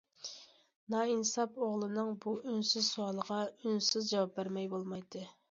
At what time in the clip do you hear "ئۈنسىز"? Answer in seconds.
2.39-2.89, 3.53-4.11